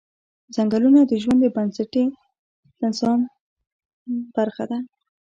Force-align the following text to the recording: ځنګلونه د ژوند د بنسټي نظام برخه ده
ځنګلونه 0.55 1.01
د 1.05 1.11
ژوند 1.23 1.39
د 1.41 1.45
بنسټي 1.55 2.05
نظام 2.83 3.19
برخه 4.35 4.63
ده 4.71 4.79